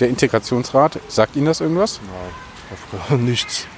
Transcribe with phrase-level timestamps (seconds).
[0.00, 2.00] Der Integrationsrat, sagt Ihnen das irgendwas?
[2.02, 3.68] Nein, auf nichts.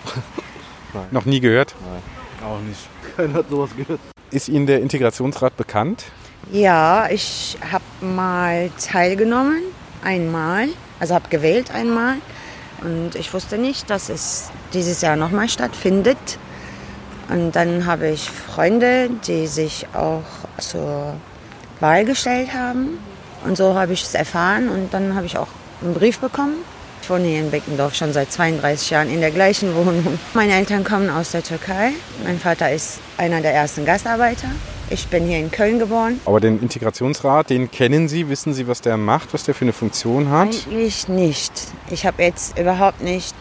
[0.94, 1.04] Nein.
[1.10, 1.74] Noch nie gehört?
[1.82, 2.88] Nein, auch nicht.
[3.14, 4.00] Keiner hat sowas gehört.
[4.30, 6.04] Ist Ihnen der Integrationsrat bekannt?
[6.50, 9.60] Ja, ich habe mal teilgenommen,
[10.02, 10.68] einmal,
[11.00, 12.14] also habe gewählt einmal.
[12.80, 16.38] Und ich wusste nicht, dass es dieses Jahr nochmal stattfindet.
[17.28, 20.24] Und dann habe ich Freunde, die sich auch
[20.56, 21.14] zur
[21.80, 23.00] Wahl gestellt haben.
[23.44, 25.48] Und so habe ich es erfahren und dann habe ich auch
[25.82, 26.56] einen Brief bekommen.
[27.02, 30.18] Ich wohne hier in Beckendorf schon seit 32 Jahren in der gleichen Wohnung.
[30.34, 31.92] Meine Eltern kommen aus der Türkei.
[32.24, 34.48] Mein Vater ist einer der ersten Gastarbeiter.
[34.90, 36.20] Ich bin hier in Köln geboren.
[36.24, 38.28] Aber den Integrationsrat, den kennen Sie?
[38.28, 40.48] Wissen Sie, was der macht, was der für eine Funktion hat?
[40.48, 41.52] Eigentlich nicht.
[41.90, 43.34] Ich habe jetzt überhaupt nicht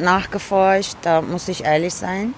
[0.00, 2.34] nachgeforscht, da muss ich ehrlich sein.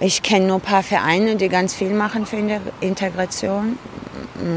[0.00, 2.36] Ich kenne nur ein paar Vereine, die ganz viel machen für
[2.80, 3.78] Integration,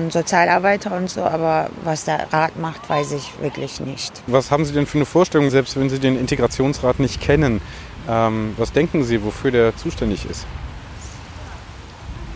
[0.09, 4.11] Sozialarbeiter und so, aber was der Rat macht, weiß ich wirklich nicht.
[4.27, 7.61] Was haben Sie denn für eine Vorstellung, selbst wenn Sie den Integrationsrat nicht kennen?
[8.09, 10.45] Ähm, was denken Sie, wofür der zuständig ist?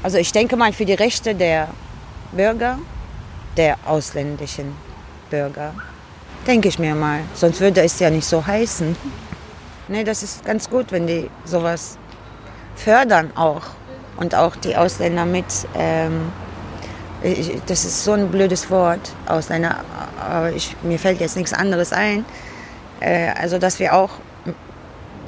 [0.03, 1.69] Also ich denke mal für die Rechte der
[2.31, 2.77] Bürger,
[3.57, 4.75] der ausländischen
[5.29, 5.73] Bürger.
[6.45, 7.21] Denke ich mir mal.
[7.33, 8.95] Sonst würde es ja nicht so heißen.
[9.87, 11.97] Nee, das ist ganz gut, wenn die sowas
[12.75, 13.63] fördern auch.
[14.17, 15.45] Und auch die Ausländer mit.
[15.75, 16.31] Ähm,
[17.65, 19.77] das ist so ein blödes Wort, Ausländer.
[20.19, 22.25] Aber ich, mir fällt jetzt nichts anderes ein.
[22.99, 24.11] Äh, also, dass wir auch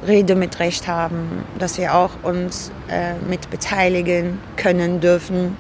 [0.06, 5.58] Rede mit Recht haben, dass wir auch uns äh, mit beteiligen können dürfen.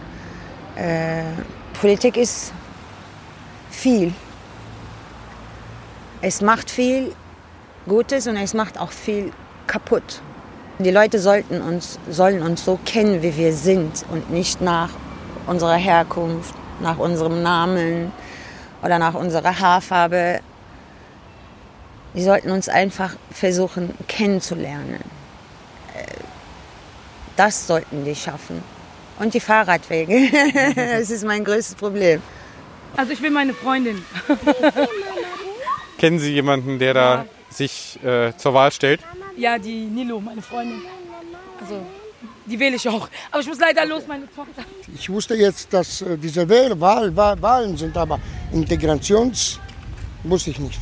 [0.75, 1.23] Äh,
[1.79, 2.53] Politik ist
[3.71, 4.13] viel.
[6.21, 7.13] Es macht viel
[7.87, 9.31] Gutes und es macht auch viel
[9.65, 10.21] kaputt.
[10.79, 14.89] Die Leute sollten uns, sollen uns so kennen, wie wir sind und nicht nach
[15.47, 18.11] unserer Herkunft, nach unserem Namen
[18.83, 20.41] oder nach unserer Haarfarbe.
[22.13, 25.03] Die sollten uns einfach versuchen kennenzulernen.
[27.37, 28.63] Das sollten die schaffen.
[29.19, 30.29] Und die Fahrradwege.
[30.75, 32.21] das ist mein größtes Problem.
[32.95, 34.03] Also ich will meine Freundin.
[35.99, 39.01] Kennen Sie jemanden, der da sich äh, zur Wahl stellt?
[39.35, 40.81] Ja, die Nilo, meine Freundin.
[41.61, 41.81] Also
[42.47, 43.07] die wähle ich auch.
[43.31, 44.63] Aber ich muss leider los, meine Tochter.
[44.93, 48.19] Ich wusste jetzt, dass äh, diese Wahl, Wahl, Wahl, Wahlen sind, aber
[48.51, 49.59] Integrations
[50.23, 50.79] wusste ich nicht.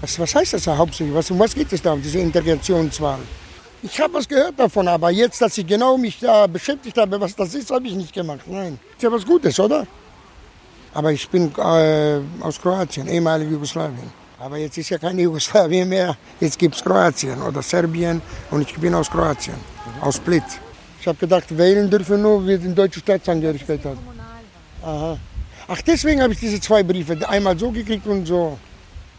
[0.00, 1.14] Was, was heißt das hauptsächlich?
[1.14, 3.18] Was, um was geht es da, um diese Integrationswahl?
[3.82, 7.34] Ich habe was gehört davon, aber jetzt, dass ich genau mich da beschäftigt habe, was
[7.34, 8.40] das ist, habe ich nicht gemacht.
[8.46, 8.78] Nein.
[8.96, 9.86] Ist ja was Gutes, oder?
[10.94, 14.10] Aber ich bin äh, aus Kroatien, ehemalige Jugoslawien.
[14.40, 16.16] Aber jetzt ist ja kein Jugoslawien mehr.
[16.40, 19.56] Jetzt gibt es Kroatien oder Serbien und ich bin aus Kroatien,
[20.00, 20.44] aus Split.
[21.00, 23.98] Ich habe gedacht, wählen dürfen nur, wer die deutsche Staatsangehörigkeit hat.
[24.82, 25.18] Aha.
[25.68, 28.58] Ach, deswegen habe ich diese zwei Briefe, einmal so gekriegt und so.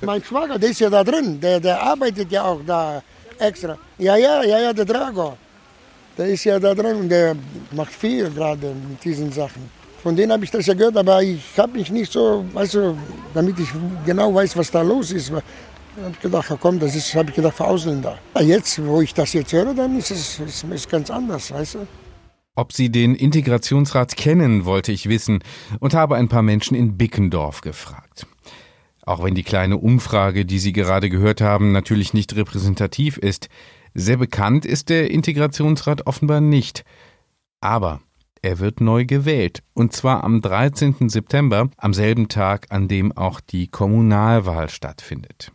[0.02, 3.02] Mein Schwager, der ist ja da drin, der, der arbeitet ja auch da
[3.38, 3.78] extra.
[3.98, 5.38] Ja, ja, ja, ja, der Drago.
[6.18, 7.36] Der ist ja da drin und der
[7.72, 9.70] macht viel gerade mit diesen Sachen.
[10.02, 12.78] Von denen habe ich das ja gehört, aber ich habe mich nicht so, weißt
[13.34, 13.70] damit ich
[14.06, 15.32] genau weiß, was da los ist.
[15.98, 18.18] Ich habe gedacht, komm, das ist, habe ich gedacht, für Ausländer.
[18.40, 21.88] Jetzt, wo ich das jetzt höre, dann ist es ist, ist ganz anders, weißt du.
[22.56, 25.40] Ob Sie den Integrationsrat kennen, wollte ich wissen
[25.80, 28.28] und habe ein paar Menschen in Bickendorf gefragt.
[29.06, 33.48] Auch wenn die kleine Umfrage, die Sie gerade gehört haben, natürlich nicht repräsentativ ist,
[33.94, 36.84] sehr bekannt ist der Integrationsrat offenbar nicht.
[37.62, 38.02] Aber
[38.42, 41.10] er wird neu gewählt, und zwar am 13.
[41.10, 45.52] September, am selben Tag, an dem auch die Kommunalwahl stattfindet.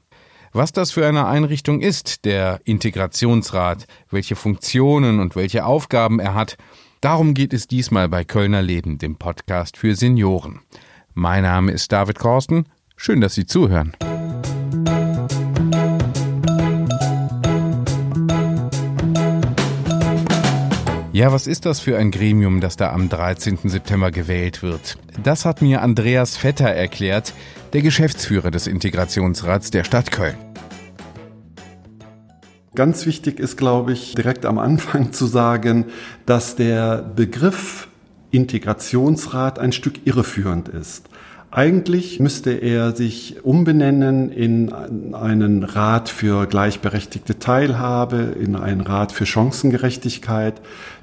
[0.57, 6.59] Was das für eine Einrichtung ist, der Integrationsrat, welche Funktionen und welche Aufgaben er hat,
[7.01, 10.61] darum geht es diesmal bei Kölner Leben, dem Podcast für Senioren.
[11.13, 12.67] Mein Name ist David Korsten.
[12.95, 13.97] Schön, dass Sie zuhören.
[21.11, 23.59] Ja, was ist das für ein Gremium, das da am 13.
[23.65, 24.99] September gewählt wird?
[25.21, 27.35] Das hat mir Andreas Vetter erklärt,
[27.75, 30.37] der Geschäftsführer des Integrationsrats der Stadt Köln.
[32.77, 35.87] Ganz wichtig ist, glaube ich, direkt am Anfang zu sagen,
[36.25, 37.89] dass der Begriff
[38.31, 41.09] Integrationsrat ein Stück irreführend ist.
[41.51, 44.73] Eigentlich müsste er sich umbenennen in
[45.13, 50.61] einen Rat für gleichberechtigte Teilhabe, in einen Rat für Chancengerechtigkeit,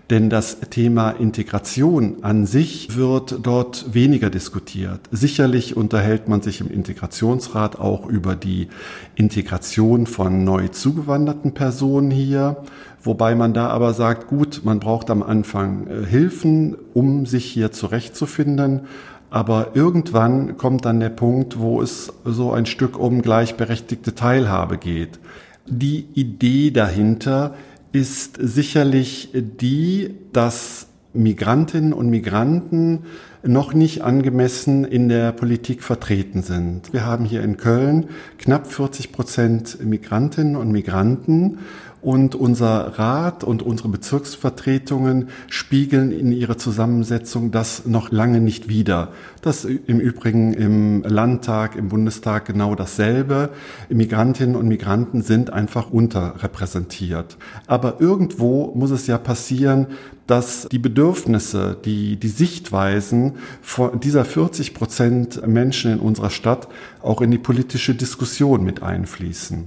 [0.09, 4.99] denn das Thema Integration an sich wird dort weniger diskutiert.
[5.11, 8.67] Sicherlich unterhält man sich im Integrationsrat auch über die
[9.15, 12.57] Integration von neu zugewanderten Personen hier,
[13.01, 17.71] wobei man da aber sagt, gut, man braucht am Anfang äh, Hilfen, um sich hier
[17.71, 18.81] zurechtzufinden.
[19.29, 25.19] Aber irgendwann kommt dann der Punkt, wo es so ein Stück um gleichberechtigte Teilhabe geht.
[25.65, 27.53] Die Idee dahinter
[27.91, 32.99] ist sicherlich die, dass Migrantinnen und Migranten
[33.43, 36.93] noch nicht angemessen in der Politik vertreten sind.
[36.93, 41.59] Wir haben hier in Köln knapp 40 Prozent Migrantinnen und Migranten
[42.01, 49.09] und unser Rat und unsere Bezirksvertretungen spiegeln in ihrer Zusammensetzung das noch lange nicht wider.
[49.41, 53.49] Das im Übrigen im Landtag, im Bundestag genau dasselbe.
[53.89, 57.37] Migrantinnen und Migranten sind einfach unterrepräsentiert.
[57.67, 59.87] Aber irgendwo muss es ja passieren,
[60.27, 66.67] dass die Bedürfnisse, die, die Sichtweisen von dieser 40 Prozent Menschen in unserer Stadt
[67.01, 69.65] auch in die politische Diskussion mit einfließen.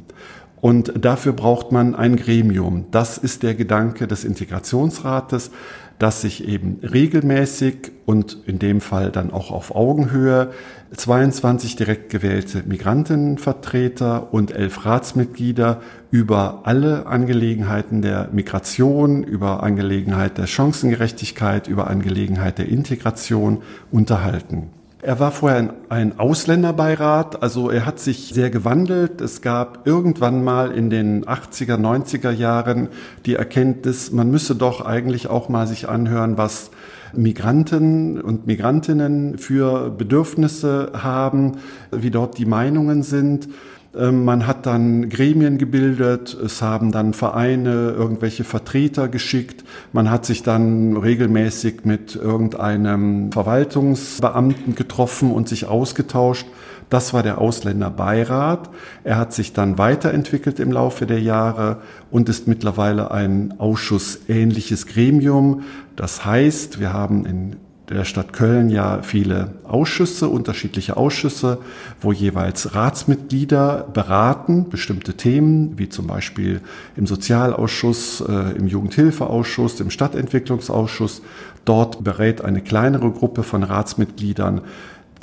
[0.64, 2.86] Und dafür braucht man ein Gremium.
[2.90, 5.50] Das ist der Gedanke des Integrationsrates,
[5.98, 10.52] dass sich eben regelmäßig und in dem Fall dann auch auf Augenhöhe
[10.96, 20.46] 22 direkt gewählte Migrantinnenvertreter und elf Ratsmitglieder über alle Angelegenheiten der Migration, über Angelegenheit der
[20.46, 24.70] Chancengerechtigkeit, über Angelegenheit der Integration unterhalten.
[25.06, 29.20] Er war vorher ein, Ausländerbeirat, also er hat sich sehr gewandelt.
[29.20, 32.88] Es gab irgendwann mal in den 80er, 90er Jahren
[33.26, 36.70] die Erkenntnis, man müsse doch eigentlich auch mal sich anhören, was
[37.12, 41.58] Migranten und Migrantinnen für Bedürfnisse haben,
[41.90, 43.50] wie dort die Meinungen sind.
[43.96, 50.26] Ähm, man hat dann Gremien gebildet, es haben dann Vereine irgendwelche Vertreter geschickt, man hat
[50.26, 56.46] sich dann regelmäßig mit irgendeinem Verwaltungsbeamten getroffen und sich ausgetauscht.
[56.90, 58.70] Das war der Ausländerbeirat.
[59.04, 61.78] Er hat sich dann weiterentwickelt im Laufe der Jahre
[62.10, 65.62] und ist mittlerweile ein ausschussähnliches Gremium.
[65.96, 67.56] Das heißt, wir haben in
[67.88, 71.58] der Stadt Köln ja viele Ausschüsse, unterschiedliche Ausschüsse,
[72.00, 76.62] wo jeweils Ratsmitglieder beraten bestimmte Themen, wie zum Beispiel
[76.96, 81.20] im Sozialausschuss, äh, im Jugendhilfeausschuss, im Stadtentwicklungsausschuss.
[81.66, 84.62] Dort berät eine kleinere Gruppe von Ratsmitgliedern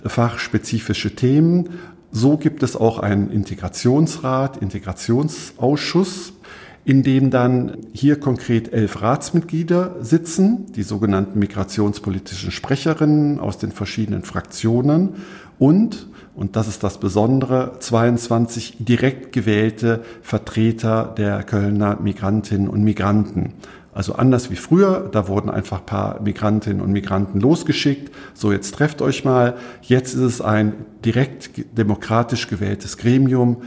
[0.06, 1.70] fachspezifische Themen.
[2.12, 6.34] So gibt es auch einen Integrationsrat, Integrationsausschuss,
[6.84, 14.24] in dem dann hier konkret elf Ratsmitglieder sitzen, die sogenannten migrationspolitischen Sprecherinnen aus den verschiedenen
[14.24, 15.16] Fraktionen
[15.60, 23.54] und, und das ist das Besondere, 22 direkt gewählte Vertreter der Kölner Migrantinnen und Migranten.
[23.94, 28.12] Also anders wie früher, da wurden einfach paar Migrantinnen und Migranten losgeschickt.
[28.34, 29.56] So, jetzt trefft euch mal.
[29.82, 30.74] Jetzt ist es ein
[31.04, 33.64] direkt demokratisch gewähltes Gremium,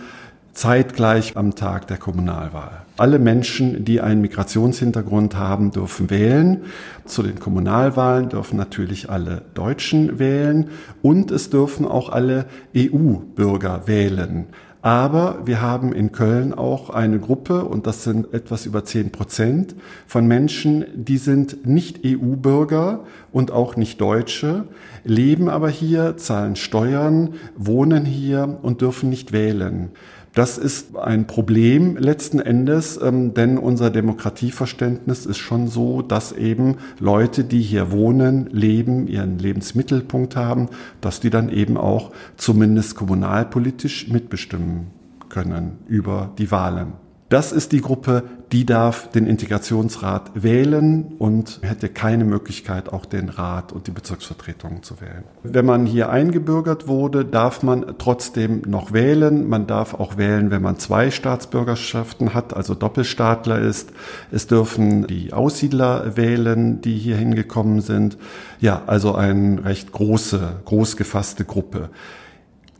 [0.54, 2.83] zeitgleich am Tag der Kommunalwahl.
[2.96, 6.62] Alle Menschen, die einen Migrationshintergrund haben, dürfen wählen.
[7.04, 10.68] Zu den Kommunalwahlen dürfen natürlich alle Deutschen wählen
[11.02, 12.46] und es dürfen auch alle
[12.76, 14.46] EU-Bürger wählen.
[14.80, 19.74] Aber wir haben in Köln auch eine Gruppe, und das sind etwas über zehn Prozent,
[20.06, 23.00] von Menschen, die sind nicht EU-Bürger
[23.32, 24.68] und auch nicht Deutsche,
[25.02, 29.90] leben aber hier, zahlen Steuern, wohnen hier und dürfen nicht wählen.
[30.34, 36.78] Das ist ein Problem letzten Endes, ähm, denn unser Demokratieverständnis ist schon so, dass eben
[36.98, 40.68] Leute, die hier wohnen, leben, ihren Lebensmittelpunkt haben,
[41.00, 44.88] dass die dann eben auch zumindest kommunalpolitisch mitbestimmen
[45.28, 47.03] können über die Wahlen.
[47.34, 48.22] Das ist die Gruppe,
[48.52, 54.84] die darf den Integrationsrat wählen und hätte keine Möglichkeit, auch den Rat und die Bezirksvertretungen
[54.84, 55.24] zu wählen.
[55.42, 59.48] Wenn man hier eingebürgert wurde, darf man trotzdem noch wählen.
[59.48, 63.90] Man darf auch wählen, wenn man zwei Staatsbürgerschaften hat, also Doppelstaatler ist.
[64.30, 68.16] Es dürfen die Aussiedler wählen, die hier hingekommen sind.
[68.60, 71.90] Ja, also eine recht große, groß gefasste Gruppe.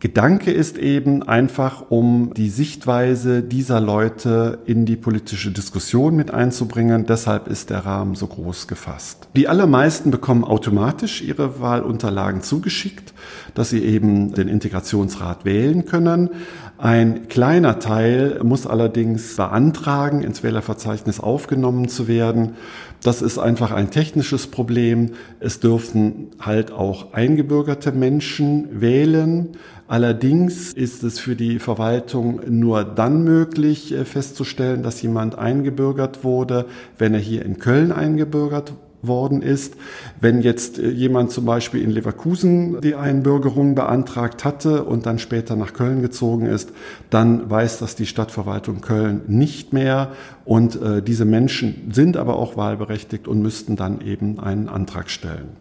[0.04, 7.06] Gedanke ist eben einfach, um die Sichtweise dieser Leute in die politische Diskussion mit einzubringen.
[7.06, 9.28] Deshalb ist der Rahmen so groß gefasst.
[9.34, 13.13] Die allermeisten bekommen automatisch ihre Wahlunterlagen zugeschickt,
[13.54, 16.30] dass sie eben den Integrationsrat wählen können.
[16.76, 22.56] Ein kleiner Teil muss allerdings beantragen, ins Wählerverzeichnis aufgenommen zu werden.
[23.02, 25.10] Das ist einfach ein technisches Problem.
[25.38, 29.50] Es dürfen halt auch eingebürgerte Menschen wählen.
[29.86, 36.64] Allerdings ist es für die Verwaltung nur dann möglich äh, festzustellen, dass jemand eingebürgert wurde,
[36.96, 38.72] wenn er hier in Köln eingebürgert
[39.06, 39.74] worden ist.
[40.20, 45.56] Wenn jetzt äh, jemand zum Beispiel in Leverkusen die Einbürgerung beantragt hatte und dann später
[45.56, 46.70] nach Köln gezogen ist,
[47.10, 50.12] dann weiß das die Stadtverwaltung Köln nicht mehr
[50.44, 55.56] Und äh, diese Menschen sind aber auch wahlberechtigt und müssten dann eben einen Antrag stellen.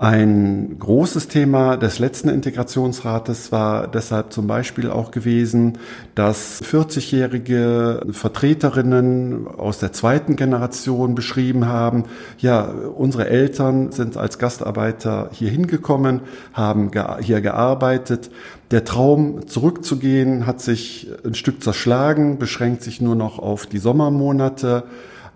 [0.00, 5.78] Ein großes Thema des letzten Integrationsrates war deshalb zum Beispiel auch gewesen,
[6.14, 12.04] dass 40-jährige Vertreterinnen aus der zweiten Generation beschrieben haben,
[12.38, 16.20] ja, unsere Eltern sind als Gastarbeiter hier hingekommen,
[16.52, 18.30] haben hier gearbeitet.
[18.70, 24.84] Der Traum zurückzugehen hat sich ein Stück zerschlagen, beschränkt sich nur noch auf die Sommermonate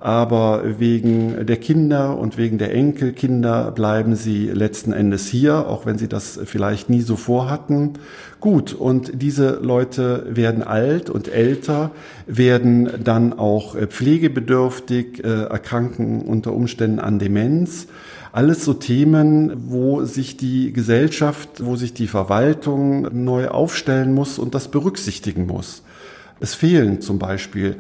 [0.03, 5.97] aber wegen der Kinder und wegen der Enkelkinder bleiben sie letzten Endes hier, auch wenn
[5.97, 7.95] sie das vielleicht nie so vorhatten.
[8.41, 11.93] Gut, und diese Leute werden alt und älter,
[12.27, 17.87] werden dann auch pflegebedürftig, äh, erkranken unter Umständen an Demenz.
[18.33, 24.57] Alles so Themen, wo sich die Gesellschaft, wo sich die Verwaltung neu aufstellen muss und
[24.57, 25.83] das berücksichtigen muss.
[26.41, 27.77] Es fehlen zum Beispiel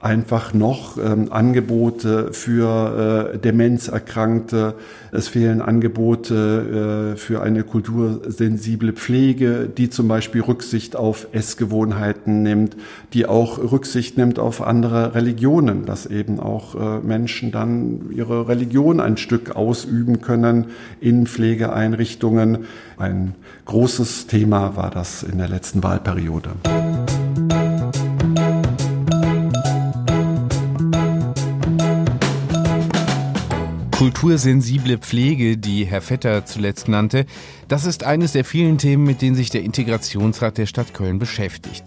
[0.00, 4.74] einfach noch ähm, Angebote für äh, Demenzerkrankte.
[5.12, 12.76] Es fehlen Angebote äh, für eine kultursensible Pflege, die zum Beispiel Rücksicht auf Essgewohnheiten nimmt,
[13.12, 19.00] die auch Rücksicht nimmt auf andere Religionen, dass eben auch äh, Menschen dann ihre Religion
[19.00, 20.66] ein Stück ausüben können
[21.00, 22.66] in Pflegeeinrichtungen.
[22.98, 26.50] Ein großes Thema war das in der letzten Wahlperiode.
[34.02, 37.24] Kultursensible Pflege, die Herr Vetter zuletzt nannte,
[37.68, 41.84] das ist eines der vielen Themen, mit denen sich der Integrationsrat der Stadt Köln beschäftigt.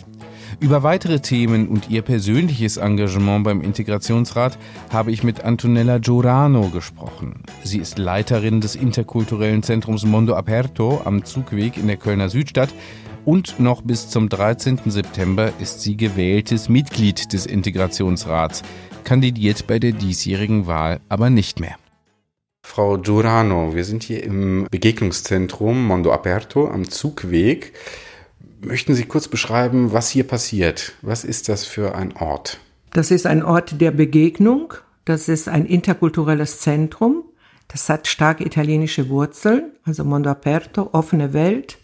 [0.61, 4.57] Über weitere Themen und ihr persönliches Engagement beim Integrationsrat
[4.93, 7.43] habe ich mit Antonella Giorano gesprochen.
[7.65, 12.73] Sie ist Leiterin des interkulturellen Zentrums Mondo Aperto am Zugweg in der Kölner Südstadt
[13.25, 14.79] und noch bis zum 13.
[14.85, 18.61] September ist sie gewähltes Mitglied des Integrationsrats,
[19.03, 21.75] kandidiert bei der diesjährigen Wahl aber nicht mehr.
[22.65, 27.71] Frau Giurano, wir sind hier im Begegnungszentrum Mondo Aperto am Zugweg.
[28.59, 30.93] Möchten Sie kurz beschreiben, was hier passiert?
[31.01, 32.59] Was ist das für ein Ort?
[32.91, 34.73] Das ist ein Ort der Begegnung.
[35.05, 37.23] Das ist ein interkulturelles Zentrum.
[37.69, 41.77] Das hat stark italienische Wurzeln, also Mondo Aperto, offene Welt.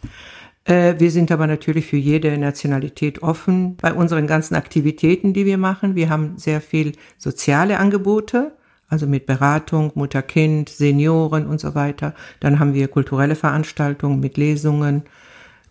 [0.65, 5.59] Äh, wir sind aber natürlich für jede Nationalität offen bei unseren ganzen Aktivitäten, die wir
[5.59, 5.95] machen.
[5.95, 8.57] Wir haben sehr viel soziale Angebote
[8.91, 12.13] also mit Beratung, Mutter-Kind, Senioren und so weiter.
[12.41, 15.03] Dann haben wir kulturelle Veranstaltungen mit Lesungen,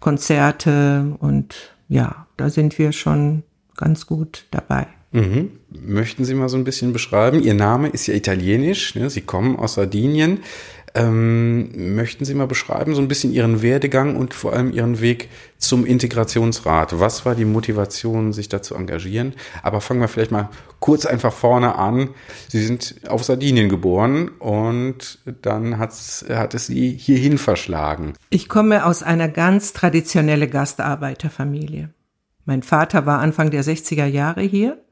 [0.01, 3.43] Konzerte und ja, da sind wir schon
[3.77, 4.87] ganz gut dabei.
[5.13, 5.51] Mhm.
[5.71, 7.43] Möchten Sie mal so ein bisschen beschreiben?
[7.43, 9.11] Ihr Name ist ja italienisch, ne?
[9.11, 10.39] Sie kommen aus Sardinien.
[10.95, 15.29] Ähm, möchten Sie mal beschreiben, so ein bisschen Ihren Werdegang und vor allem Ihren Weg
[15.59, 16.99] zum Integrationsrat?
[16.99, 19.35] Was war die Motivation, sich da zu engagieren?
[19.63, 20.49] Aber fangen wir vielleicht mal
[20.81, 22.11] kurz einfach vorne an.
[22.49, 28.15] Sie sind auf Sardinien geboren und dann hat es Sie hierhin verschlagen.
[28.31, 31.91] Ich komme aus einer ganz traditionellen Gastarbeiterfamilie.
[32.45, 34.83] Mein Vater war Anfang der 60er Jahre hier.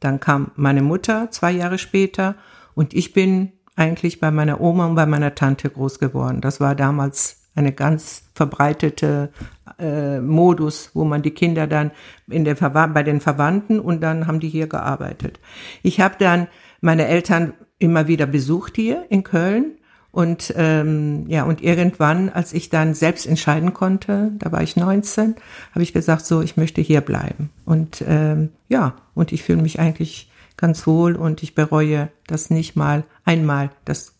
[0.00, 2.36] Dann kam meine Mutter zwei Jahre später
[2.74, 6.40] und ich bin eigentlich bei meiner Oma und bei meiner Tante groß geworden.
[6.40, 9.30] Das war damals eine ganz verbreitete
[9.78, 11.90] äh, Modus, wo man die Kinder dann
[12.28, 15.38] in der bei den Verwandten und dann haben die hier gearbeitet.
[15.82, 16.48] Ich habe dann
[16.80, 19.72] meine Eltern immer wieder besucht hier in Köln
[20.12, 25.34] und ähm, ja und irgendwann, als ich dann selbst entscheiden konnte, da war ich 19,
[25.72, 29.80] habe ich gesagt, so ich möchte hier bleiben und ähm, ja und ich fühle mich
[29.80, 30.31] eigentlich
[30.62, 34.14] ganz wohl und ich bereue das nicht mal einmal, das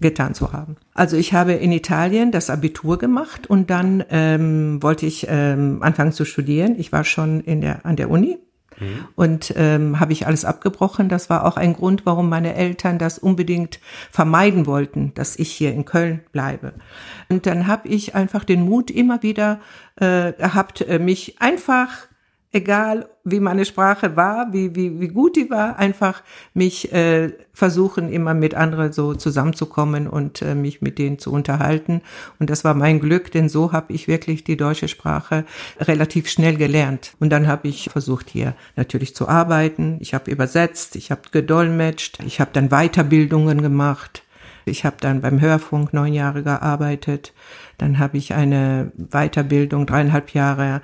[0.00, 0.76] getan zu haben.
[0.94, 6.12] Also ich habe in Italien das Abitur gemacht und dann ähm, wollte ich ähm, anfangen
[6.12, 6.76] zu studieren.
[6.78, 8.36] Ich war schon in der, an der Uni
[8.78, 9.08] mhm.
[9.14, 11.08] und ähm, habe ich alles abgebrochen.
[11.08, 15.72] Das war auch ein Grund, warum meine Eltern das unbedingt vermeiden wollten, dass ich hier
[15.72, 16.74] in Köln bleibe.
[17.30, 19.60] Und dann habe ich einfach den Mut immer wieder
[19.96, 22.06] äh, gehabt, äh, mich einfach
[22.56, 26.22] egal wie meine Sprache war, wie, wie, wie gut die war, einfach
[26.54, 32.00] mich äh, versuchen, immer mit anderen so zusammenzukommen und äh, mich mit denen zu unterhalten.
[32.38, 35.44] Und das war mein Glück, denn so habe ich wirklich die deutsche Sprache
[35.78, 37.14] relativ schnell gelernt.
[37.20, 39.98] Und dann habe ich versucht, hier natürlich zu arbeiten.
[40.00, 44.22] Ich habe übersetzt, ich habe gedolmetscht, ich habe dann Weiterbildungen gemacht.
[44.68, 47.32] Ich habe dann beim Hörfunk neun Jahre gearbeitet.
[47.78, 50.82] Dann habe ich eine Weiterbildung, dreieinhalb Jahre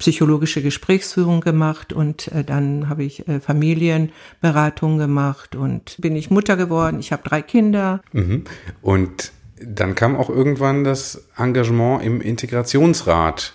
[0.00, 6.56] psychologische Gesprächsführung gemacht und äh, dann habe ich äh, Familienberatung gemacht und bin ich Mutter
[6.56, 6.98] geworden.
[6.98, 8.00] Ich habe drei Kinder.
[8.12, 8.44] Mhm.
[8.80, 13.52] Und dann kam auch irgendwann das Engagement im Integrationsrat.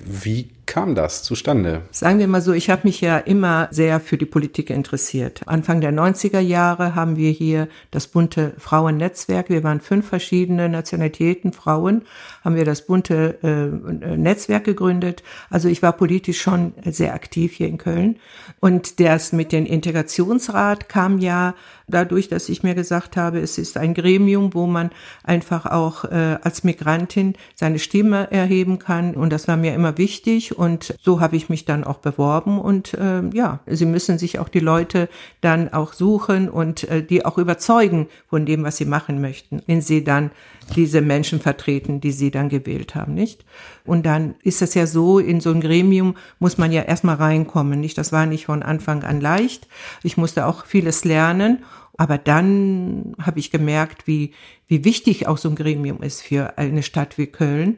[0.00, 1.82] Wie kam das zustande?
[1.90, 5.42] Sagen wir mal so, ich habe mich ja immer sehr für die Politik interessiert.
[5.46, 9.50] Anfang der 90er Jahre haben wir hier das bunte Frauennetzwerk.
[9.50, 12.02] Wir waren fünf verschiedene Nationalitäten Frauen,
[12.44, 15.24] haben wir das bunte äh, Netzwerk gegründet.
[15.50, 18.20] Also ich war politisch schon sehr aktiv hier in Köln.
[18.60, 21.54] Und das mit dem Integrationsrat kam ja
[21.88, 24.90] dadurch, dass ich mir gesagt habe, es ist ein Gremium, wo man
[25.24, 29.14] einfach auch äh, als Migrantin seine Stimme erheben kann.
[29.14, 30.58] Und das war mir immer wichtig.
[30.60, 32.60] Und so habe ich mich dann auch beworben.
[32.60, 35.08] Und äh, ja, sie müssen sich auch die Leute
[35.40, 39.80] dann auch suchen und äh, die auch überzeugen von dem, was sie machen möchten, wenn
[39.80, 40.30] sie dann
[40.76, 43.46] diese Menschen vertreten, die sie dann gewählt haben, nicht?
[43.86, 47.80] Und dann ist es ja so, in so ein Gremium muss man ja erstmal reinkommen,
[47.80, 47.96] nicht?
[47.96, 49.66] Das war nicht von Anfang an leicht.
[50.02, 51.64] Ich musste auch vieles lernen.
[51.96, 54.32] Aber dann habe ich gemerkt, wie,
[54.68, 57.76] wie wichtig auch so ein Gremium ist für eine Stadt wie Köln.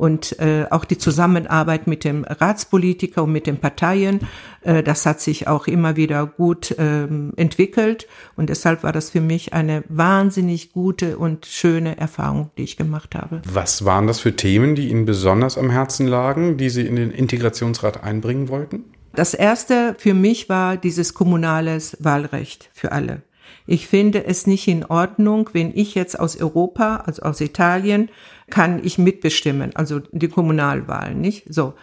[0.00, 4.20] Und äh, auch die Zusammenarbeit mit dem Ratspolitiker und mit den Parteien,
[4.62, 8.08] äh, das hat sich auch immer wieder gut ähm, entwickelt.
[8.34, 13.14] Und deshalb war das für mich eine wahnsinnig gute und schöne Erfahrung, die ich gemacht
[13.14, 13.42] habe.
[13.52, 17.10] Was waren das für Themen, die Ihnen besonders am Herzen lagen, die Sie in den
[17.10, 18.84] Integrationsrat einbringen wollten?
[19.14, 23.20] Das erste für mich war dieses kommunales Wahlrecht für alle.
[23.66, 28.10] Ich finde es nicht in Ordnung, wenn ich jetzt aus Europa, also aus Italien,
[28.48, 31.44] kann ich mitbestimmen, also die Kommunalwahlen, nicht?
[31.52, 31.74] So.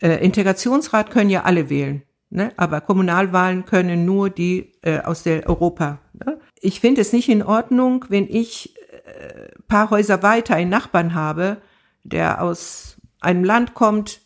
[0.00, 2.52] Äh, Integrationsrat können ja alle wählen, ne?
[2.56, 6.00] aber Kommunalwahlen können nur die äh, aus der Europa.
[6.12, 6.38] Ne?
[6.60, 11.58] Ich finde es nicht in Ordnung, wenn ich äh, paar Häuser weiter einen Nachbarn habe,
[12.04, 14.20] der aus einem Land kommt,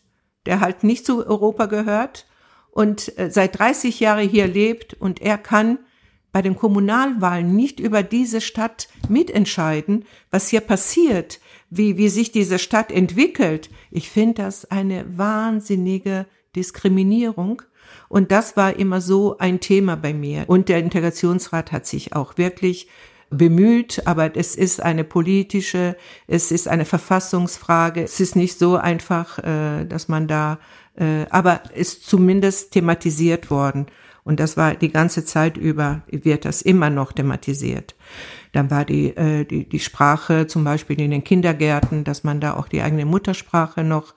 [0.47, 2.27] der halt nicht zu Europa gehört
[2.71, 5.79] und äh, seit 30 Jahren hier lebt und er kann
[6.37, 11.41] bei den Kommunalwahlen nicht über diese Stadt mitentscheiden, was hier passiert,
[11.71, 13.71] wie, wie sich diese Stadt entwickelt.
[13.91, 17.63] Ich finde das eine wahnsinnige Diskriminierung.
[18.11, 20.45] Und das war immer so ein Thema bei mir.
[20.47, 22.87] Und der Integrationsrat hat sich auch wirklich
[23.31, 28.03] bemüht, aber es ist eine politische, es ist eine Verfassungsfrage.
[28.03, 30.59] Es ist nicht so einfach, äh, dass man da,
[30.99, 33.87] äh, aber ist zumindest thematisiert worden.
[34.27, 37.95] Und das war die ganze Zeit über, wird das immer noch thematisiert.
[38.51, 42.55] Dann war die, äh, die, die Sprache zum Beispiel in den Kindergärten, dass man da
[42.55, 44.17] auch die eigene Muttersprache noch,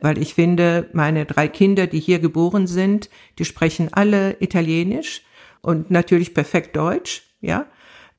[0.00, 5.24] weil ich finde, meine drei Kinder, die hier geboren sind, die sprechen alle Italienisch
[5.60, 7.66] und natürlich perfekt Deutsch, ja.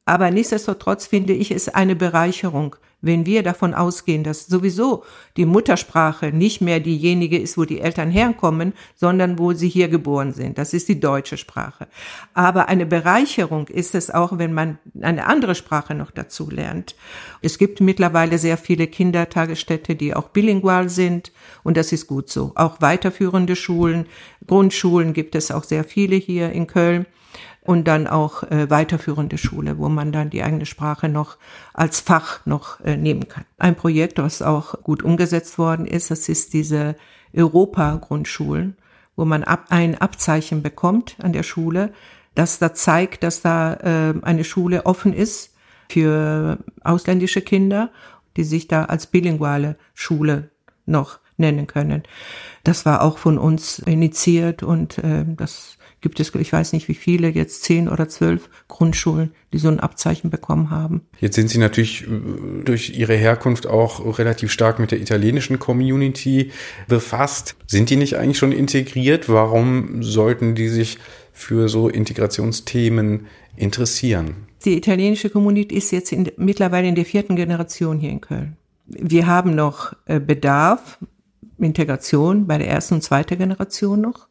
[0.05, 5.03] Aber nichtsdestotrotz finde ich es eine Bereicherung, wenn wir davon ausgehen, dass sowieso
[5.37, 10.33] die Muttersprache nicht mehr diejenige ist, wo die Eltern herkommen, sondern wo sie hier geboren
[10.33, 10.57] sind.
[10.57, 11.87] Das ist die deutsche Sprache.
[12.33, 16.95] Aber eine Bereicherung ist es auch, wenn man eine andere Sprache noch dazu lernt.
[17.41, 21.31] Es gibt mittlerweile sehr viele Kindertagesstätte, die auch bilingual sind
[21.63, 22.51] und das ist gut so.
[22.55, 24.05] Auch weiterführende Schulen,
[24.45, 27.05] Grundschulen gibt es auch sehr viele hier in Köln
[27.63, 31.37] und dann auch äh, weiterführende Schule, wo man dann die eigene Sprache noch
[31.73, 33.45] als Fach noch äh, nehmen kann.
[33.57, 36.95] Ein Projekt, was auch gut umgesetzt worden ist, das ist diese
[37.33, 38.77] Europa-Grundschulen,
[39.15, 41.93] wo man ab, ein Abzeichen bekommt an der Schule,
[42.33, 45.53] das da zeigt, dass da äh, eine Schule offen ist
[45.89, 47.91] für ausländische Kinder,
[48.37, 50.49] die sich da als bilinguale Schule
[50.85, 52.03] noch nennen können.
[52.63, 56.95] Das war auch von uns initiiert und äh, das gibt es, ich weiß nicht wie
[56.95, 61.01] viele, jetzt zehn oder zwölf Grundschulen, die so ein Abzeichen bekommen haben.
[61.19, 66.51] Jetzt sind Sie natürlich äh, durch Ihre Herkunft auch relativ stark mit der italienischen Community
[66.87, 67.55] befasst.
[67.67, 69.29] Sind die nicht eigentlich schon integriert?
[69.29, 70.97] Warum sollten die sich
[71.31, 74.47] für so Integrationsthemen interessieren?
[74.65, 78.57] Die italienische Community ist jetzt in, mittlerweile in der vierten Generation hier in Köln.
[78.87, 80.99] Wir haben noch äh, Bedarf,
[81.57, 84.27] Integration bei der ersten und zweiten Generation noch,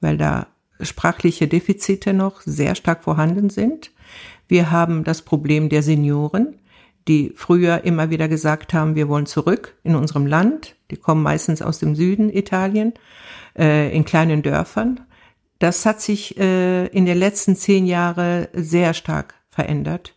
[0.00, 0.46] weil da
[0.82, 3.90] sprachliche Defizite noch sehr stark vorhanden sind.
[4.48, 6.56] Wir haben das Problem der Senioren,
[7.08, 10.76] die früher immer wieder gesagt haben, wir wollen zurück in unserem Land.
[10.90, 12.94] Die kommen meistens aus dem Süden Italien,
[13.58, 15.00] äh, in kleinen Dörfern.
[15.58, 20.14] Das hat sich äh, in den letzten zehn Jahren sehr stark verändert.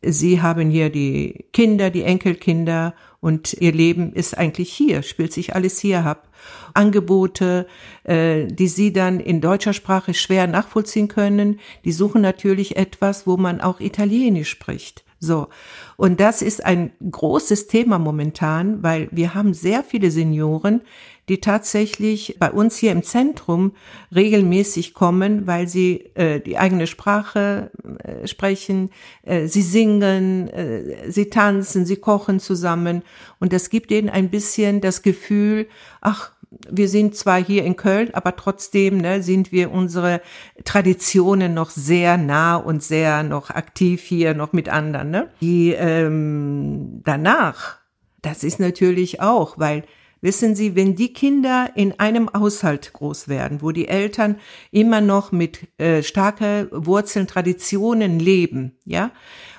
[0.00, 5.54] Sie haben hier die Kinder, die Enkelkinder und ihr Leben ist eigentlich hier, spielt sich
[5.54, 6.28] alles hier ab.
[6.74, 7.66] Angebote,
[8.04, 13.36] äh, die sie dann in deutscher Sprache schwer nachvollziehen können, die suchen natürlich etwas, wo
[13.36, 15.04] man auch Italienisch spricht.
[15.20, 15.48] So.
[15.96, 20.82] Und das ist ein großes Thema momentan, weil wir haben sehr viele Senioren,
[21.28, 23.72] die tatsächlich bei uns hier im Zentrum
[24.14, 28.90] regelmäßig kommen, weil sie äh, die eigene Sprache äh, sprechen,
[29.22, 33.02] äh, sie singen, äh, sie tanzen, sie kochen zusammen
[33.40, 35.66] und das gibt ihnen ein bisschen das Gefühl,
[36.02, 36.32] ach,
[36.68, 40.20] wir sind zwar hier in Köln, aber trotzdem ne, sind wir unsere
[40.64, 45.10] Traditionen noch sehr nah und sehr noch aktiv hier noch mit anderen.
[45.10, 45.30] Ne?
[45.40, 47.78] Die ähm, danach,
[48.22, 49.84] das ist natürlich auch, weil
[50.24, 54.36] Wissen Sie, wenn die Kinder in einem Haushalt groß werden, wo die Eltern
[54.70, 59.10] immer noch mit äh, starke Wurzeln, Traditionen leben, ja,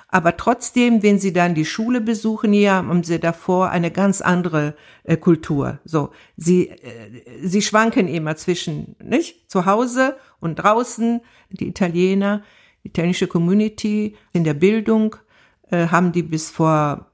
[0.08, 4.76] aber trotzdem, wenn sie dann die Schule besuchen, hier haben sie davor eine ganz andere
[5.02, 5.80] äh, Kultur.
[5.84, 11.20] So, sie äh, sie schwanken immer zwischen nicht zu Hause und draußen.
[11.50, 12.42] Die Italiener,
[12.84, 15.16] die italienische Community in der Bildung
[15.70, 17.10] äh, haben die bis vor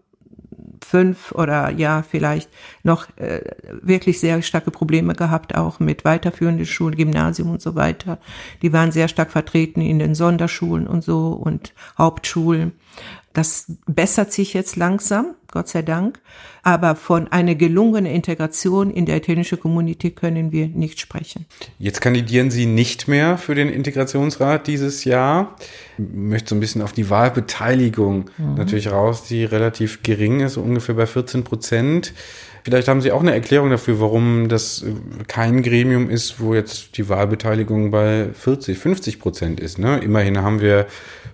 [0.85, 2.51] fünf oder ja vielleicht
[2.83, 3.41] noch äh,
[3.83, 8.19] wirklich sehr starke Probleme gehabt, auch mit weiterführenden Schulen, Gymnasium und so weiter.
[8.63, 12.73] Die waren sehr stark vertreten in den Sonderschulen und so und Hauptschulen.
[13.33, 16.21] Das bessert sich jetzt langsam, Gott sei Dank.
[16.63, 21.47] Aber von einer gelungenen Integration in der italienische Community können wir nicht sprechen.
[21.79, 25.57] Jetzt kandidieren Sie nicht mehr für den Integrationsrat dieses Jahr.
[25.99, 28.55] Ich möchte so ein bisschen auf die Wahlbeteiligung mhm.
[28.55, 32.13] natürlich raus, die relativ gering ist, so ungefähr bei 14 Prozent.
[32.65, 34.85] Vielleicht haben Sie auch eine Erklärung dafür, warum das
[35.27, 39.79] kein Gremium ist, wo jetzt die Wahlbeteiligung bei 40, 50 Prozent ist.
[39.79, 39.99] Ne?
[39.99, 40.87] Immerhin haben wir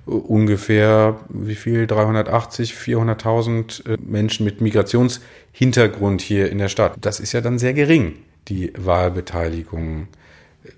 [0.07, 6.97] ungefähr, wie viel, 380, 400.000 äh, Menschen mit Migrationshintergrund hier in der Stadt.
[7.01, 8.14] Das ist ja dann sehr gering,
[8.49, 10.09] die Wahlbeteiligung.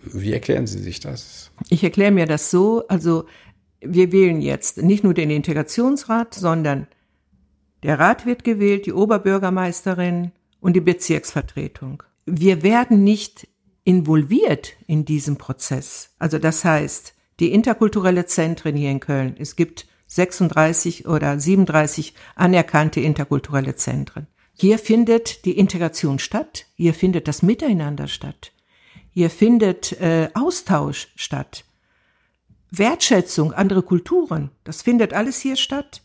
[0.02, 1.52] Wie erklären Sie sich das?
[1.68, 3.26] Ich erkläre mir das so, also
[3.80, 6.88] wir wählen jetzt nicht nur den Integrationsrat, sondern
[7.82, 12.02] der Rat wird gewählt, die Oberbürgermeisterin und die Bezirksvertretung.
[12.26, 13.48] Wir werden nicht
[13.84, 16.10] involviert in diesem Prozess.
[16.18, 19.34] Also das heißt, die interkulturelle Zentren hier in Köln.
[19.38, 24.26] Es gibt 36 oder 37 anerkannte interkulturelle Zentren.
[24.52, 28.52] Hier findet die Integration statt, hier findet das Miteinander statt,
[29.10, 31.64] hier findet äh, Austausch statt,
[32.70, 36.02] Wertschätzung, andere Kulturen, das findet alles hier statt.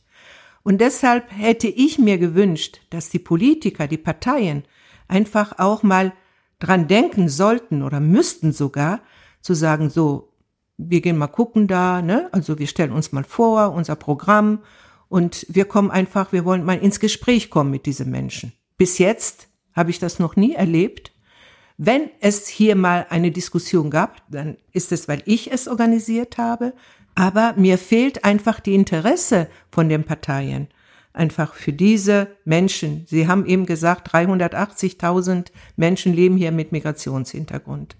[0.65, 4.63] Und deshalb hätte ich mir gewünscht, dass die Politiker, die Parteien
[5.07, 6.11] einfach auch mal
[6.57, 9.01] dran denken sollten oder müssten sogar
[9.41, 10.33] zu sagen, so,
[10.77, 12.29] wir gehen mal gucken da, ne?
[12.31, 14.63] Also wir stellen uns mal vor, unser Programm
[15.07, 18.51] und wir kommen einfach, wir wollen mal ins Gespräch kommen mit diesen Menschen.
[18.75, 21.11] Bis jetzt habe ich das noch nie erlebt.
[21.77, 26.73] Wenn es hier mal eine Diskussion gab, dann ist es, weil ich es organisiert habe,
[27.15, 30.67] aber mir fehlt einfach die Interesse von den Parteien.
[31.13, 33.05] Einfach für diese Menschen.
[33.07, 35.47] Sie haben eben gesagt, 380.000
[35.77, 37.95] Menschen leben hier mit Migrationshintergrund.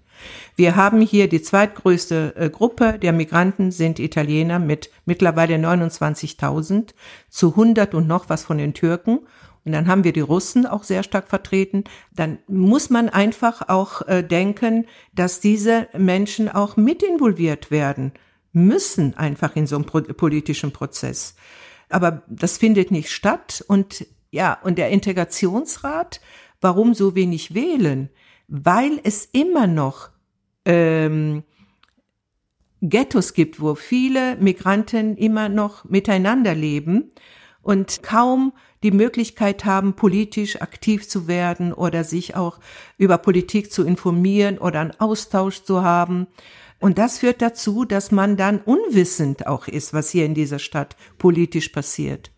[0.54, 6.90] Wir haben hier die zweitgrößte äh, Gruppe der Migranten sind Italiener mit mittlerweile 29.000
[7.28, 9.20] zu 100 und noch was von den Türken.
[9.64, 11.84] Und dann haben wir die Russen auch sehr stark vertreten.
[12.14, 18.12] Dann muss man einfach auch äh, denken, dass diese Menschen auch mit involviert werden
[18.56, 21.36] müssen einfach in so einem politischen Prozess.
[21.88, 23.64] Aber das findet nicht statt.
[23.68, 26.20] Und ja, und der Integrationsrat,
[26.60, 28.10] warum so wenig wählen?
[28.48, 30.10] weil es immer noch
[30.64, 31.42] ähm,
[32.80, 37.12] Ghettos gibt, wo viele Migranten immer noch miteinander leben
[37.62, 42.60] und kaum die Möglichkeit haben, politisch aktiv zu werden oder sich auch
[42.98, 46.28] über Politik zu informieren oder einen Austausch zu haben.
[46.78, 50.96] Und das führt dazu, dass man dann unwissend auch ist, was hier in dieser Stadt
[51.18, 52.30] politisch passiert.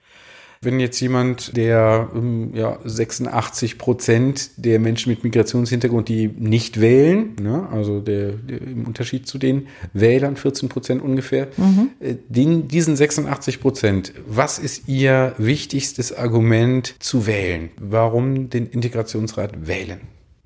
[0.60, 7.36] Wenn jetzt jemand, der ähm, ja, 86 Prozent der Menschen mit Migrationshintergrund, die nicht wählen,
[7.40, 11.90] ne, also der, der, im Unterschied zu den Wählern, 14 Prozent ungefähr, mhm.
[12.00, 17.70] äh, den, diesen 86 Prozent, was ist Ihr wichtigstes Argument zu wählen?
[17.78, 20.00] Warum den Integrationsrat wählen?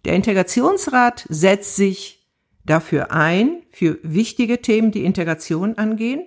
[0.04, 2.21] Der Integrationsrat setzt sich
[2.64, 6.26] dafür ein, für wichtige Themen, die Integration angehen,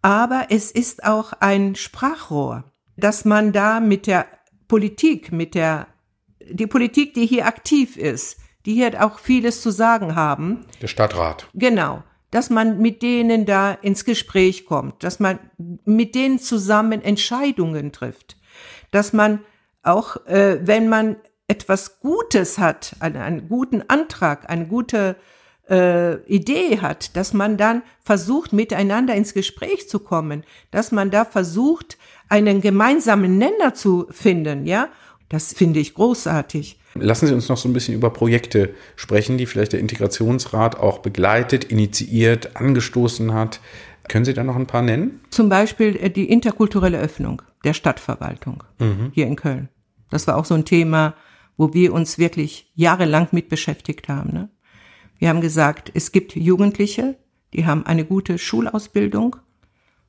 [0.00, 4.26] aber es ist auch ein Sprachrohr dass man da mit der
[4.68, 5.88] Politik, mit der,
[6.40, 10.66] die Politik, die hier aktiv ist, die hier auch vieles zu sagen haben.
[10.80, 11.48] Der Stadtrat.
[11.54, 12.02] Genau.
[12.30, 15.38] Dass man mit denen da ins Gespräch kommt, dass man
[15.84, 18.36] mit denen zusammen Entscheidungen trifft,
[18.90, 19.40] dass man
[19.82, 21.16] auch, äh, wenn man
[21.48, 25.16] etwas Gutes hat, einen, einen guten Antrag, eine gute
[25.68, 31.24] äh, Idee hat, dass man dann versucht, miteinander ins Gespräch zu kommen, dass man da
[31.24, 31.98] versucht,
[32.28, 34.88] einen gemeinsamen Nenner zu finden, ja,
[35.28, 36.78] das finde ich großartig.
[36.94, 40.98] Lassen Sie uns noch so ein bisschen über Projekte sprechen, die vielleicht der Integrationsrat auch
[40.98, 43.60] begleitet, initiiert, angestoßen hat.
[44.08, 45.20] Können Sie da noch ein paar nennen?
[45.30, 49.10] Zum Beispiel äh, die interkulturelle Öffnung der Stadtverwaltung mhm.
[49.14, 49.70] hier in Köln.
[50.10, 51.14] Das war auch so ein Thema,
[51.56, 54.32] wo wir uns wirklich jahrelang mit beschäftigt haben.
[54.32, 54.50] Ne?
[55.22, 57.16] Wir haben gesagt, es gibt Jugendliche,
[57.54, 59.36] die haben eine gute Schulausbildung.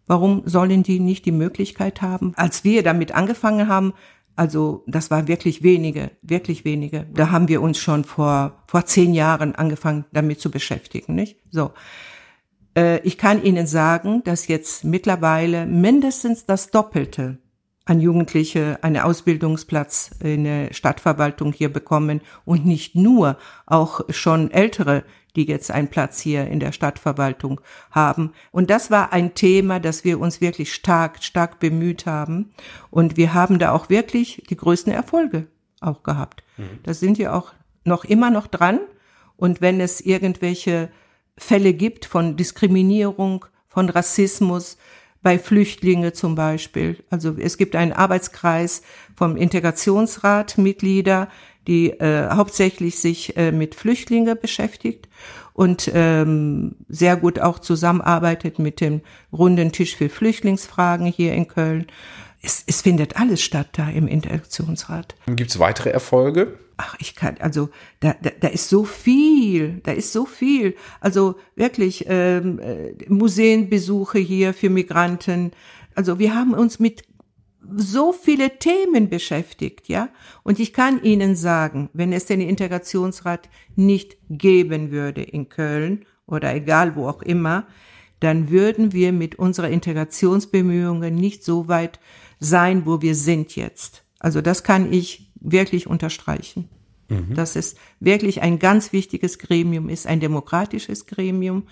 [0.07, 2.33] Warum sollen die nicht die Möglichkeit haben?
[2.35, 3.93] Als wir damit angefangen haben,
[4.35, 7.05] also das war wirklich wenige, wirklich wenige.
[7.13, 11.37] Da haben wir uns schon vor vor zehn Jahren angefangen damit zu beschäftigen, nicht?
[11.51, 11.73] So,
[12.75, 17.37] äh, ich kann Ihnen sagen, dass jetzt mittlerweile mindestens das Doppelte
[17.85, 25.03] an Jugendliche einen Ausbildungsplatz in der Stadtverwaltung hier bekommen und nicht nur, auch schon ältere,
[25.35, 27.59] die jetzt einen Platz hier in der Stadtverwaltung
[27.91, 28.33] haben.
[28.51, 32.51] Und das war ein Thema, das wir uns wirklich stark, stark bemüht haben.
[32.89, 35.47] Und wir haben da auch wirklich die größten Erfolge
[35.81, 36.43] auch gehabt.
[36.57, 36.79] Mhm.
[36.83, 38.79] Da sind wir auch noch immer noch dran.
[39.35, 40.89] Und wenn es irgendwelche
[41.37, 44.77] Fälle gibt von Diskriminierung, von Rassismus,
[45.23, 46.97] bei Flüchtlingen zum Beispiel.
[47.09, 48.83] Also es gibt einen Arbeitskreis
[49.15, 51.29] vom Integrationsrat Mitglieder,
[51.65, 55.07] die äh, hauptsächlich sich äh, mit Flüchtlingen beschäftigt
[55.53, 61.87] und ähm, sehr gut auch zusammenarbeitet mit dem runden Tisch für Flüchtlingsfragen hier in Köln.
[62.43, 65.15] Es, es findet alles statt da im Integrationsrat.
[65.25, 66.59] Gibt es weitere Erfolge?
[66.77, 70.75] ach, ich kann, also da, da, da ist so viel, da ist so viel.
[70.99, 75.51] Also wirklich ähm, äh, Museenbesuche hier für Migranten.
[75.95, 77.03] Also wir haben uns mit
[77.75, 80.09] so viele Themen beschäftigt, ja.
[80.43, 86.53] Und ich kann Ihnen sagen, wenn es den Integrationsrat nicht geben würde in Köln oder
[86.53, 87.65] egal wo auch immer,
[88.19, 91.99] dann würden wir mit unserer Integrationsbemühungen nicht so weit
[92.43, 94.03] sein, wo wir sind jetzt.
[94.19, 96.69] Also das kann ich wirklich unterstreichen.
[97.09, 97.33] Mhm.
[97.35, 101.67] Dass es wirklich ein ganz wichtiges Gremium ist, ein demokratisches Gremium.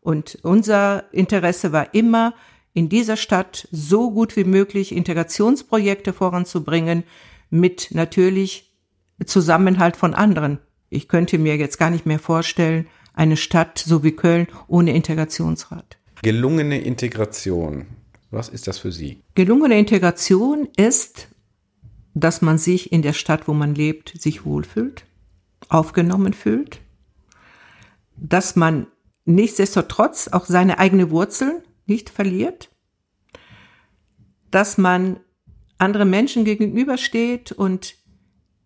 [0.00, 2.34] Und unser Interesse war immer,
[2.74, 7.04] in dieser Stadt so gut wie möglich Integrationsprojekte voranzubringen,
[7.50, 8.72] mit natürlich
[9.26, 10.58] Zusammenhalt von anderen.
[10.88, 15.98] Ich könnte mir jetzt gar nicht mehr vorstellen, eine Stadt so wie Köln ohne Integrationsrat.
[16.22, 17.86] Gelungene Integration.
[18.32, 19.22] Was ist das für Sie?
[19.34, 21.28] Gelungene Integration ist,
[22.14, 25.04] dass man sich in der Stadt, wo man lebt, sich wohlfühlt,
[25.68, 26.80] aufgenommen fühlt,
[28.16, 28.86] dass man
[29.26, 32.70] nichtsdestotrotz auch seine eigene Wurzeln nicht verliert,
[34.50, 35.20] dass man
[35.76, 37.96] andere Menschen gegenübersteht und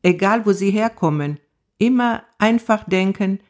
[0.03, 1.41] egal wo sie herkommen,
[1.79, 3.41] immer einfach denken,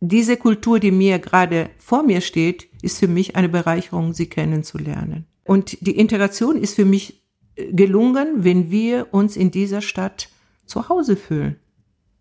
[0.00, 5.26] diese Kultur, die mir gerade vor mir steht, ist für mich eine Bereicherung, sie kennenzulernen.
[5.44, 7.22] Und die Integration ist für mich
[7.56, 10.28] gelungen, wenn wir uns in dieser Stadt
[10.66, 11.56] zu Hause fühlen.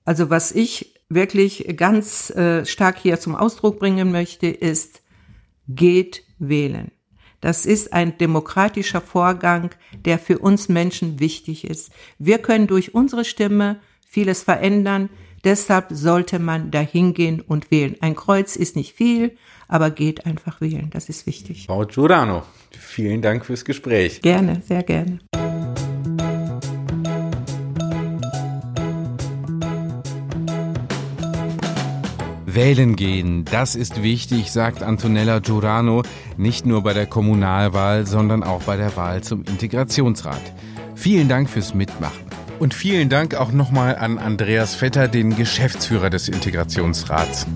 [0.05, 5.01] Also was ich wirklich ganz äh, stark hier zum Ausdruck bringen möchte, ist,
[5.67, 6.91] geht wählen.
[7.41, 9.71] Das ist ein demokratischer Vorgang,
[10.05, 11.91] der für uns Menschen wichtig ist.
[12.17, 15.09] Wir können durch unsere Stimme vieles verändern.
[15.43, 17.95] Deshalb sollte man dahin gehen und wählen.
[18.01, 20.89] Ein Kreuz ist nicht viel, aber geht einfach wählen.
[20.91, 21.65] Das ist wichtig.
[21.67, 24.21] Frau Giordano, vielen Dank fürs Gespräch.
[24.21, 25.19] Gerne, sehr gerne.
[32.45, 36.03] Wählen gehen, das ist wichtig, sagt Antonella Giurano,
[36.35, 40.41] nicht nur bei der Kommunalwahl, sondern auch bei der Wahl zum Integrationsrat.
[40.95, 42.28] Vielen Dank fürs Mitmachen.
[42.59, 47.47] Und vielen Dank auch nochmal an Andreas Vetter, den Geschäftsführer des Integrationsrats.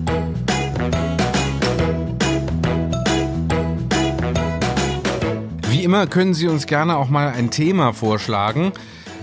[5.68, 8.72] Wie immer können Sie uns gerne auch mal ein Thema vorschlagen.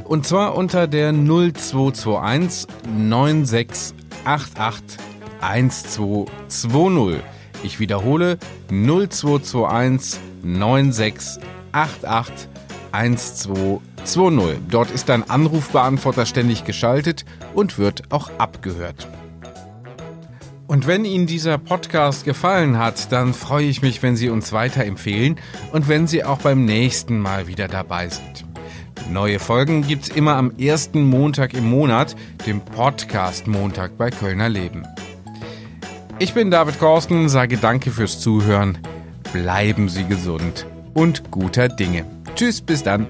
[0.03, 4.99] Und zwar unter der 0221 9688
[5.41, 7.23] 1220.
[7.63, 8.37] Ich wiederhole
[8.69, 12.47] 0221 9688
[12.91, 13.90] 1220.
[14.69, 19.07] Dort ist ein Anrufbeantworter ständig geschaltet und wird auch abgehört.
[20.67, 25.37] Und wenn Ihnen dieser Podcast gefallen hat, dann freue ich mich, wenn Sie uns weiterempfehlen
[25.73, 28.45] und wenn Sie auch beim nächsten Mal wieder dabei sind.
[29.09, 34.83] Neue Folgen gibt's immer am ersten Montag im Monat, dem Podcast Montag bei Kölner Leben.
[36.19, 38.77] Ich bin David Korsten, sage danke fürs Zuhören.
[39.33, 42.05] Bleiben Sie gesund und guter Dinge.
[42.35, 43.07] Tschüss, bis dann.